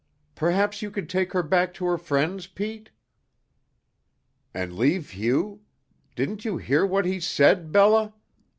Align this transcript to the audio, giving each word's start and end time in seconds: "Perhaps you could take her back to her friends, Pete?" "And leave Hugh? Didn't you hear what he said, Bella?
"Perhaps 0.33 0.81
you 0.81 0.89
could 0.89 1.07
take 1.07 1.31
her 1.33 1.43
back 1.43 1.75
to 1.75 1.85
her 1.85 1.95
friends, 1.95 2.47
Pete?" 2.47 2.89
"And 4.51 4.75
leave 4.75 5.11
Hugh? 5.11 5.61
Didn't 6.15 6.43
you 6.43 6.57
hear 6.57 6.87
what 6.87 7.05
he 7.05 7.19
said, 7.19 7.71
Bella? 7.71 8.15